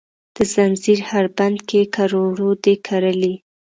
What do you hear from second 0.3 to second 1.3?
د ځنځیر هر